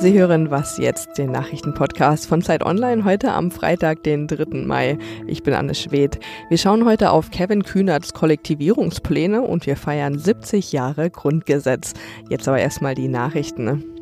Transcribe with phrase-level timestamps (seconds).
[0.00, 4.64] Sie hören Was jetzt, den Nachrichtenpodcast von Zeit Online, heute am Freitag, den 3.
[4.64, 4.96] Mai.
[5.26, 6.20] Ich bin Anne Schwedt.
[6.48, 11.94] Wir schauen heute auf Kevin Kühnerts Kollektivierungspläne und wir feiern 70 Jahre Grundgesetz.
[12.30, 13.97] Jetzt aber erstmal die Nachrichten.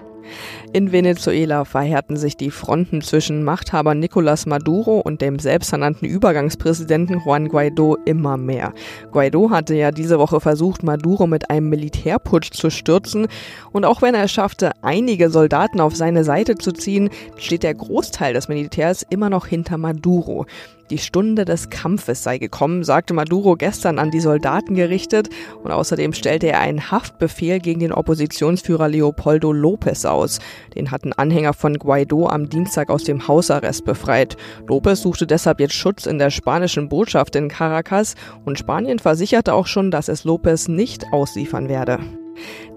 [0.72, 7.48] In Venezuela verhärten sich die Fronten zwischen Machthaber Nicolás Maduro und dem selbsternannten Übergangspräsidenten Juan
[7.48, 8.72] Guaido immer mehr.
[9.12, 13.29] Guaido hatte ja diese Woche versucht, Maduro mit einem Militärputsch zu stürzen.
[13.72, 18.35] Und auch wenn er schaffte, einige Soldaten auf seine Seite zu ziehen, steht der Großteil
[18.35, 20.46] des Militärs immer noch hinter Maduro.
[20.90, 25.29] Die Stunde des Kampfes sei gekommen, sagte Maduro gestern an die Soldaten gerichtet
[25.64, 30.39] und außerdem stellte er einen Haftbefehl gegen den Oppositionsführer Leopoldo López aus.
[30.75, 34.36] Den hatten Anhänger von Guaido am Dienstag aus dem Hausarrest befreit.
[34.69, 39.66] López suchte deshalb jetzt Schutz in der spanischen Botschaft in Caracas und Spanien versicherte auch
[39.66, 41.98] schon, dass es López nicht ausliefern werde.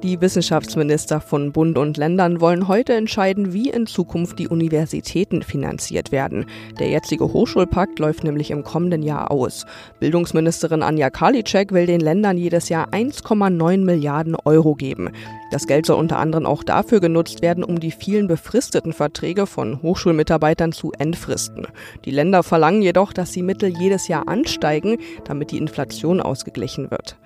[0.04, 6.12] Die Wissenschaftsminister von Bund und Ländern wollen heute entscheiden, wie in Zukunft die Universitäten finanziert
[6.12, 6.46] werden.
[6.80, 9.66] Der jetzige Hochschulpakt läuft nämlich im kommenden Jahr aus.
[10.00, 15.10] Bildungsministerin Anja Karliczek will den Ländern jedes Jahr 1,9 Milliarden Euro geben.
[15.52, 19.82] Das Geld soll unter anderem auch dafür genutzt werden, um die vielen befristeten Verträge von
[19.82, 21.68] Hochschulmitarbeitern zu entfristen.
[22.06, 27.18] Die Länder verlangen jedoch, dass die Mittel jedes Jahr ansteigen, damit die Inflation ausgeglichen wird.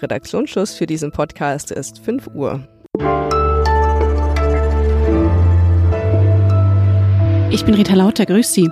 [0.00, 2.60] Redaktionsschluss für diesen Podcast ist 5 Uhr.
[7.50, 8.70] Ich bin Rita Lauter, grüß Sie.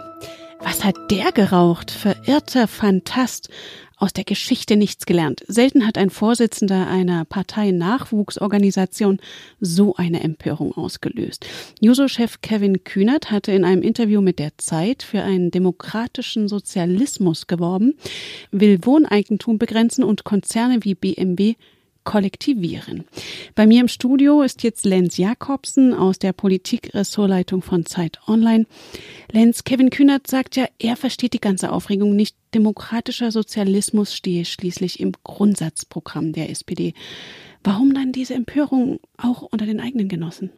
[0.62, 1.90] Was hat der geraucht?
[1.90, 3.48] Verirrter Fantast
[3.96, 5.42] aus der Geschichte nichts gelernt.
[5.46, 9.20] Selten hat ein Vorsitzender einer Partei-Nachwuchsorganisation
[9.60, 11.46] so eine Empörung ausgelöst.
[11.80, 17.94] Juso-Chef Kevin Kühnert hatte in einem Interview mit der Zeit für einen demokratischen Sozialismus geworben,
[18.50, 21.56] will Wohneigentum begrenzen und Konzerne wie BMW
[22.10, 23.04] kollektivieren.
[23.54, 28.66] Bei mir im Studio ist jetzt Lenz Jakobsen aus der Politik-Ressortleitung von Zeit Online.
[29.30, 32.34] Lenz, Kevin Kühnert sagt ja, er versteht die ganze Aufregung nicht.
[32.52, 36.94] Demokratischer Sozialismus stehe schließlich im Grundsatzprogramm der SPD.
[37.62, 40.50] Warum dann diese Empörung auch unter den eigenen Genossen?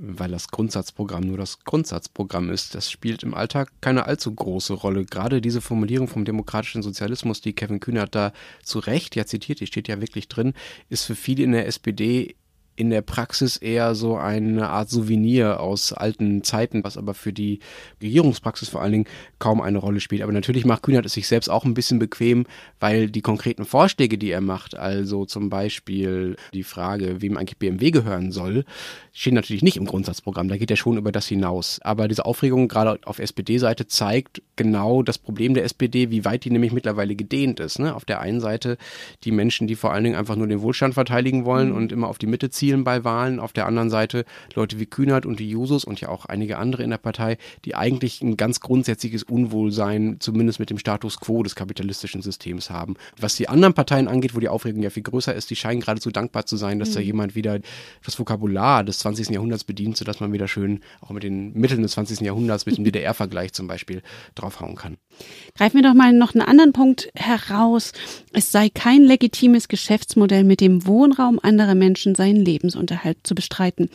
[0.00, 2.74] Weil das Grundsatzprogramm nur das Grundsatzprogramm ist.
[2.74, 5.04] Das spielt im Alltag keine allzu große Rolle.
[5.04, 8.32] Gerade diese Formulierung vom demokratischen Sozialismus, die Kevin Kühnert da
[8.62, 10.54] zu Recht ja zitiert, die steht ja wirklich drin,
[10.88, 12.36] ist für viele in der SPD
[12.78, 17.58] in der Praxis eher so eine Art Souvenir aus alten Zeiten, was aber für die
[18.00, 19.04] Regierungspraxis vor allen Dingen
[19.40, 20.22] kaum eine Rolle spielt.
[20.22, 22.46] Aber natürlich macht Kühnert es sich selbst auch ein bisschen bequem,
[22.78, 27.90] weil die konkreten Vorschläge, die er macht, also zum Beispiel die Frage, wem eigentlich BMW
[27.90, 28.64] gehören soll,
[29.12, 30.46] stehen natürlich nicht im Grundsatzprogramm.
[30.46, 31.80] Da geht er schon über das hinaus.
[31.82, 36.50] Aber diese Aufregung gerade auf SPD-Seite zeigt genau das Problem der SPD, wie weit die
[36.50, 37.80] nämlich mittlerweile gedehnt ist.
[37.80, 37.96] Ne?
[37.96, 38.78] Auf der einen Seite
[39.24, 41.76] die Menschen, die vor allen Dingen einfach nur den Wohlstand verteidigen wollen mhm.
[41.76, 43.40] und immer auf die Mitte ziehen zielen bei Wahlen.
[43.40, 44.24] Auf der anderen Seite
[44.54, 47.74] Leute wie Kühnert und die Jusos und ja auch einige andere in der Partei, die
[47.74, 52.96] eigentlich ein ganz grundsätzliches Unwohlsein, zumindest mit dem Status quo des kapitalistischen Systems haben.
[53.18, 56.10] Was die anderen Parteien angeht, wo die Aufregung ja viel größer ist, die scheinen geradezu
[56.10, 56.94] dankbar zu sein, dass mhm.
[56.94, 57.58] da jemand wieder
[58.04, 59.30] das Vokabular des 20.
[59.30, 62.20] Jahrhunderts bedient, sodass man wieder schön auch mit den Mitteln des 20.
[62.20, 64.02] Jahrhunderts, mit dem DDR-Vergleich zum Beispiel,
[64.34, 64.98] draufhauen kann.
[65.56, 67.92] Greifen wir doch mal noch einen anderen Punkt heraus.
[68.32, 73.88] Es sei kein legitimes Geschäftsmodell, mit dem Wohnraum anderer Menschen seinen Lebensunterhalt zu bestreiten.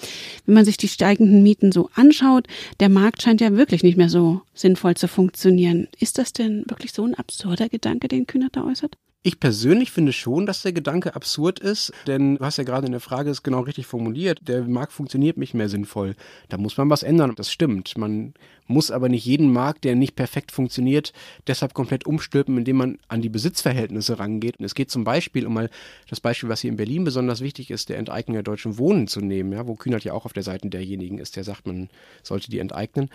[0.45, 2.47] Wenn man sich die steigenden Mieten so anschaut,
[2.79, 5.87] der Markt scheint ja wirklich nicht mehr so sinnvoll zu funktionieren.
[5.99, 8.97] Ist das denn wirklich so ein absurder Gedanke, den Kühnert da äußert?
[9.25, 12.91] Ich persönlich finde schon, dass der Gedanke absurd ist, denn du hast ja gerade in
[12.91, 16.17] der Frage es genau richtig formuliert, der Markt funktioniert nicht mehr sinnvoll.
[16.49, 17.33] Da muss man was ändern.
[17.37, 17.97] Das stimmt.
[17.97, 18.33] Man
[18.67, 21.13] muss aber nicht jeden Markt, der nicht perfekt funktioniert,
[21.47, 24.59] deshalb komplett umstülpen, indem man an die Besitzverhältnisse rangeht.
[24.59, 25.69] Und es geht zum Beispiel, um mal
[26.09, 29.21] das Beispiel, was hier in Berlin besonders wichtig ist, der Enteignung der deutschen Wohnen zu
[29.21, 31.87] nehmen, ja, wo Kühnert ja auch auf der Seite derjenigen ist, der sagt, man
[32.23, 33.09] sollte die enteignen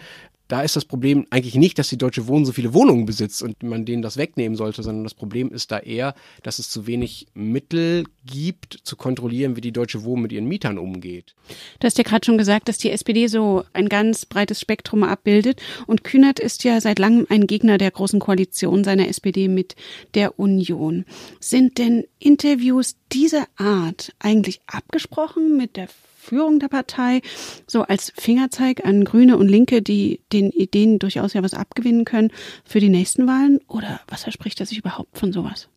[0.49, 3.63] da ist das Problem eigentlich nicht, dass die Deutsche Wohnen so viele Wohnungen besitzt und
[3.63, 7.27] man denen das wegnehmen sollte, sondern das Problem ist da eher, dass es zu wenig
[7.35, 11.35] Mittel gibt, zu kontrollieren, wie die Deutsche Wohnen mit ihren Mietern umgeht.
[11.81, 15.61] Du hast ja gerade schon gesagt, dass die SPD so ein ganz breites Spektrum abbildet
[15.87, 19.77] und Kühnert ist ja seit langem ein Gegner der großen Koalition seiner SPD mit
[20.15, 21.05] der Union.
[21.41, 25.89] Sind denn Interviews dieser Art eigentlich abgesprochen mit der
[26.29, 27.23] Führung der Partei,
[27.67, 32.31] so als Fingerzeig an Grüne und Linke, die den Ideen durchaus ja was abgewinnen können
[32.65, 33.61] für die nächsten Wahlen?
[33.67, 35.69] Oder was verspricht er sich überhaupt von sowas?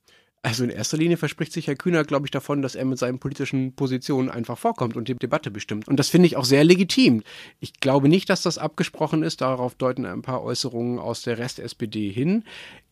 [0.43, 3.19] Also in erster Linie verspricht sich Herr Kühner, glaube ich, davon, dass er mit seinen
[3.19, 5.87] politischen Positionen einfach vorkommt und die Debatte bestimmt.
[5.87, 7.21] Und das finde ich auch sehr legitim.
[7.59, 9.41] Ich glaube nicht, dass das abgesprochen ist.
[9.41, 12.43] Darauf deuten ein paar Äußerungen aus der Rest-SPD hin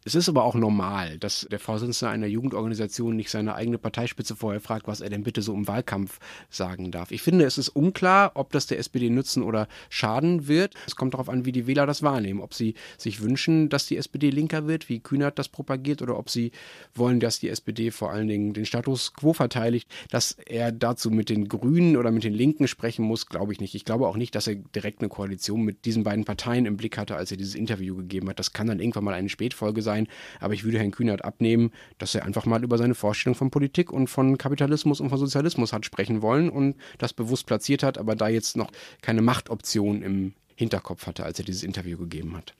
[0.09, 4.59] Es ist aber auch normal, dass der Vorsitzende einer Jugendorganisation nicht seine eigene Parteispitze vorher
[4.59, 6.17] fragt, was er denn bitte so im Wahlkampf
[6.49, 7.11] sagen darf.
[7.11, 10.73] Ich finde, es ist unklar, ob das der SPD nützen oder schaden wird.
[10.87, 12.41] Es kommt darauf an, wie die Wähler das wahrnehmen.
[12.41, 16.31] Ob sie sich wünschen, dass die SPD linker wird, wie Kühnert das propagiert, oder ob
[16.31, 16.53] sie
[16.95, 19.87] wollen, dass die SPD vor allen Dingen den Status quo verteidigt.
[20.09, 23.75] Dass er dazu mit den Grünen oder mit den Linken sprechen muss, glaube ich nicht.
[23.75, 26.97] Ich glaube auch nicht, dass er direkt eine Koalition mit diesen beiden Parteien im Blick
[26.97, 28.39] hatte, als er dieses Interview gegeben hat.
[28.39, 29.98] Das kann dann irgendwann mal eine Spätfolge sein.
[30.39, 33.91] Aber ich würde Herrn Kühnert abnehmen, dass er einfach mal über seine Vorstellung von Politik
[33.91, 38.15] und von Kapitalismus und von Sozialismus hat sprechen wollen und das bewusst platziert hat, aber
[38.15, 42.53] da jetzt noch keine Machtoption im Hinterkopf hatte, als er dieses Interview gegeben hat.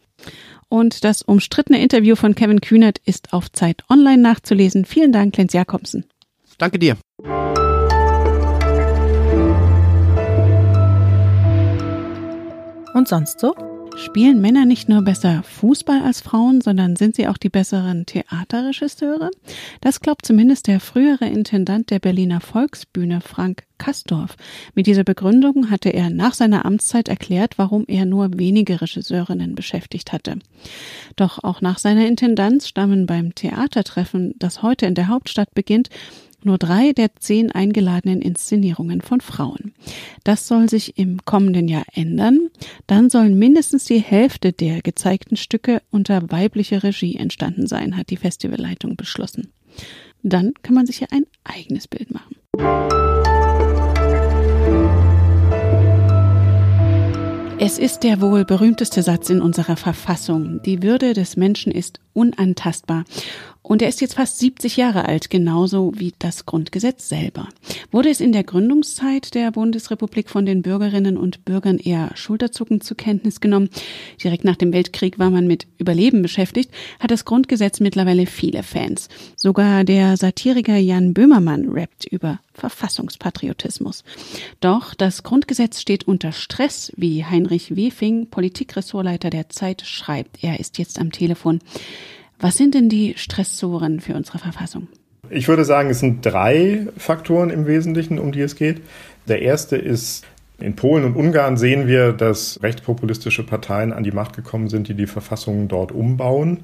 [0.68, 4.86] Und das umstrittene Interview von Kevin Kühnert ist auf Zeit Online nachzulesen.
[4.86, 6.06] Vielen Dank, Lenz Jakobsen.
[6.58, 6.98] Danke dir.
[12.94, 13.69] Und sonst so?
[14.00, 19.30] Spielen Männer nicht nur besser Fußball als Frauen, sondern sind sie auch die besseren Theaterregisseure?
[19.82, 24.38] Das glaubt zumindest der frühere Intendant der Berliner Volksbühne, Frank Kastorf.
[24.74, 30.14] Mit dieser Begründung hatte er nach seiner Amtszeit erklärt, warum er nur wenige Regisseurinnen beschäftigt
[30.14, 30.40] hatte.
[31.18, 35.90] Doch auch nach seiner Intendanz stammen beim Theatertreffen, das heute in der Hauptstadt beginnt,
[36.46, 39.74] nur drei der zehn eingeladenen Inszenierungen von Frauen.
[40.24, 42.50] Das soll sich im kommenden Jahr ändern.
[42.88, 48.18] Dann sollen mindestens die Hälfte der gezeigten Stücke unter weiblicher Regie entstanden sein, hat die
[48.18, 49.52] Festivalleitung beschlossen.
[50.24, 52.36] Dann kann man sich hier ein eigenes Bild machen.
[57.62, 60.62] Es ist der wohl berühmteste Satz in unserer Verfassung.
[60.64, 63.04] Die Würde des Menschen ist unantastbar.
[63.62, 67.50] Und er ist jetzt fast 70 Jahre alt, genauso wie das Grundgesetz selber.
[67.92, 72.96] Wurde es in der Gründungszeit der Bundesrepublik von den Bürgerinnen und Bürgern eher schulterzuckend zur
[72.98, 73.70] Kenntnis genommen,
[74.24, 79.10] direkt nach dem Weltkrieg war man mit Überleben beschäftigt, hat das Grundgesetz mittlerweile viele Fans.
[79.36, 84.04] Sogar der Satiriker Jan Böhmermann rappt über Verfassungspatriotismus.
[84.62, 90.44] Doch das Grundgesetz steht unter Stress, wie Heinrich Wefing, Politikressortleiter der Zeit, schreibt.
[90.44, 91.60] Er ist jetzt am Telefon.
[92.40, 94.88] Was sind denn die Stressoren für unsere Verfassung?
[95.30, 98.82] Ich würde sagen, es sind drei Faktoren im Wesentlichen, um die es geht.
[99.28, 100.26] Der erste ist,
[100.58, 104.94] in Polen und Ungarn sehen wir, dass rechtspopulistische Parteien an die Macht gekommen sind, die
[104.94, 106.62] die Verfassungen dort umbauen.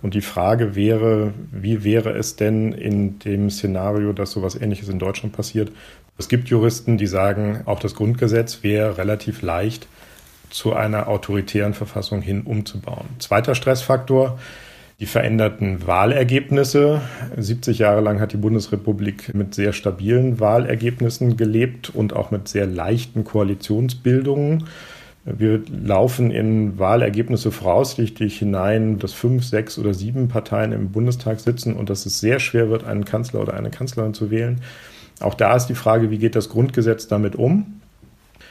[0.00, 5.00] Und die Frage wäre, wie wäre es denn in dem Szenario, dass sowas Ähnliches in
[5.00, 5.72] Deutschland passiert?
[6.18, 9.88] Es gibt Juristen, die sagen, auch das Grundgesetz wäre relativ leicht
[10.50, 13.06] zu einer autoritären Verfassung hin umzubauen.
[13.18, 14.38] Zweiter Stressfaktor
[14.98, 17.02] die veränderten Wahlergebnisse.
[17.36, 22.66] 70 Jahre lang hat die Bundesrepublik mit sehr stabilen Wahlergebnissen gelebt und auch mit sehr
[22.66, 24.64] leichten Koalitionsbildungen.
[25.26, 31.74] Wir laufen in Wahlergebnisse voraussichtlich hinein, dass fünf, sechs oder sieben Parteien im Bundestag sitzen
[31.74, 34.62] und dass es sehr schwer wird, einen Kanzler oder eine Kanzlerin zu wählen.
[35.20, 37.80] Auch da ist die Frage, wie geht das Grundgesetz damit um?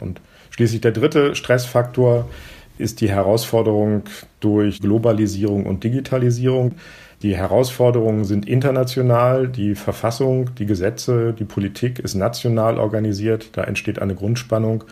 [0.02, 0.20] Und
[0.50, 2.28] schließlich der dritte Stressfaktor
[2.78, 4.04] ist die Herausforderung
[4.40, 6.74] durch Globalisierung und Digitalisierung.
[7.22, 14.00] Die Herausforderungen sind international, die Verfassung, die Gesetze, die Politik ist national organisiert, da entsteht
[14.00, 14.84] eine Grundspannung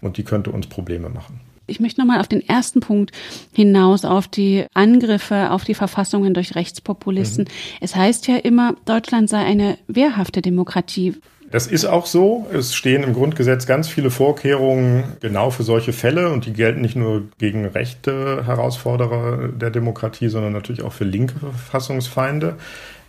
[0.00, 1.40] und die könnte uns Probleme machen.
[1.66, 3.12] Ich möchte nochmal auf den ersten Punkt
[3.52, 7.44] hinaus, auf die Angriffe auf die Verfassungen durch Rechtspopulisten.
[7.44, 7.78] Mhm.
[7.80, 11.14] Es heißt ja immer, Deutschland sei eine wehrhafte Demokratie.
[11.52, 12.46] Das ist auch so.
[12.50, 16.96] Es stehen im Grundgesetz ganz viele Vorkehrungen genau für solche Fälle und die gelten nicht
[16.96, 22.56] nur gegen rechte Herausforderer der Demokratie, sondern natürlich auch für linke Verfassungsfeinde.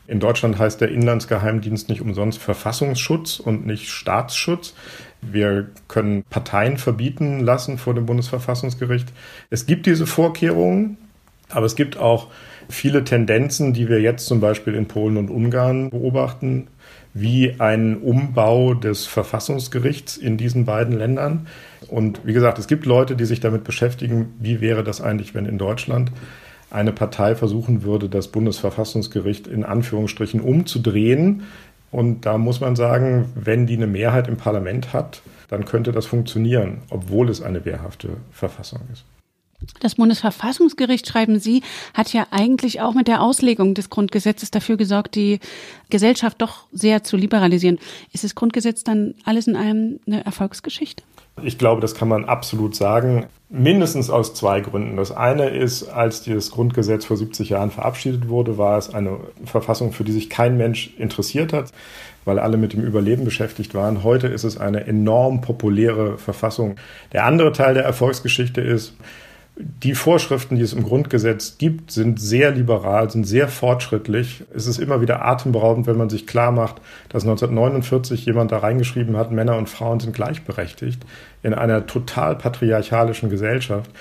[0.07, 4.73] In Deutschland heißt der Inlandsgeheimdienst nicht umsonst Verfassungsschutz und nicht Staatsschutz.
[5.21, 9.07] Wir können Parteien verbieten lassen vor dem Bundesverfassungsgericht.
[9.51, 10.97] Es gibt diese Vorkehrungen,
[11.47, 12.27] aber es gibt auch
[12.69, 16.67] viele Tendenzen, die wir jetzt zum Beispiel in Polen und Ungarn beobachten,
[17.13, 21.47] wie ein Umbau des Verfassungsgerichts in diesen beiden Ländern.
[21.87, 25.45] Und wie gesagt, es gibt Leute, die sich damit beschäftigen, wie wäre das eigentlich, wenn
[25.45, 26.11] in Deutschland
[26.71, 31.43] eine Partei versuchen würde, das Bundesverfassungsgericht in Anführungsstrichen umzudrehen.
[31.91, 36.07] Und da muss man sagen, wenn die eine Mehrheit im Parlament hat, dann könnte das
[36.07, 39.05] funktionieren, obwohl es eine wehrhafte Verfassung ist.
[39.79, 41.61] Das Bundesverfassungsgericht, schreiben Sie,
[41.93, 45.39] hat ja eigentlich auch mit der Auslegung des Grundgesetzes dafür gesorgt, die
[45.89, 47.79] Gesellschaft doch sehr zu liberalisieren.
[48.11, 51.03] Ist das Grundgesetz dann alles in allem eine Erfolgsgeschichte?
[51.41, 53.25] Ich glaube, das kann man absolut sagen.
[53.49, 54.97] Mindestens aus zwei Gründen.
[54.97, 59.93] Das eine ist, als das Grundgesetz vor 70 Jahren verabschiedet wurde, war es eine Verfassung,
[59.93, 61.71] für die sich kein Mensch interessiert hat,
[62.25, 64.03] weil alle mit dem Überleben beschäftigt waren.
[64.03, 66.75] Heute ist es eine enorm populäre Verfassung.
[67.13, 68.93] Der andere Teil der Erfolgsgeschichte ist,
[69.55, 74.43] die Vorschriften, die es im Grundgesetz gibt, sind sehr liberal, sind sehr fortschrittlich.
[74.53, 76.77] Es ist immer wieder atemberaubend, wenn man sich klar macht,
[77.09, 81.05] dass 1949 jemand da reingeschrieben hat, Männer und Frauen sind gleichberechtigt
[81.43, 83.91] in einer total patriarchalischen Gesellschaft.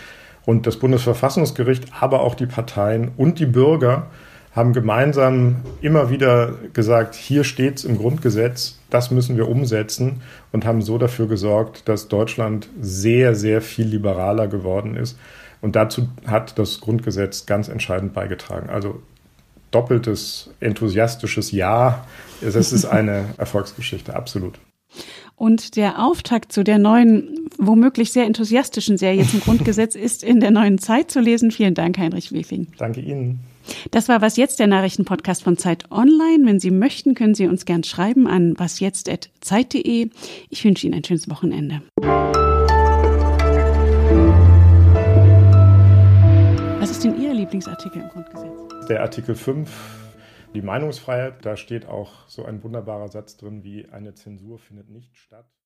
[0.47, 4.07] Und das Bundesverfassungsgericht, aber auch die Parteien und die Bürger
[4.55, 10.21] haben gemeinsam immer wieder gesagt, hier steht es im Grundgesetz, das müssen wir umsetzen
[10.53, 15.19] und haben so dafür gesorgt, dass Deutschland sehr, sehr viel liberaler geworden ist.
[15.63, 18.69] Und dazu hat das Grundgesetz ganz entscheidend beigetragen.
[18.69, 19.01] Also
[19.71, 22.07] doppeltes enthusiastisches Ja.
[22.43, 24.59] Es ist eine Erfolgsgeschichte, absolut.
[25.35, 30.51] Und der Auftakt zu der neuen, womöglich sehr enthusiastischen Serie zum Grundgesetz ist in der
[30.51, 31.51] neuen Zeit zu lesen.
[31.51, 32.67] Vielen Dank, Heinrich Wefing.
[32.77, 33.41] Danke Ihnen.
[33.91, 36.45] Das war Was Jetzt, der Nachrichtenpodcast von Zeit Online.
[36.45, 40.11] Wenn Sie möchten, können Sie uns gern schreiben an wasjetzt.zeit.de.
[40.49, 41.83] Ich wünsche Ihnen ein schönes Wochenende.
[46.81, 48.87] Was ist denn Ihr Lieblingsartikel im Grundgesetz?
[48.89, 49.71] Der Artikel 5,
[50.55, 51.45] die Meinungsfreiheit.
[51.45, 55.53] Da steht auch so ein wunderbarer Satz drin wie eine Zensur findet nicht statt.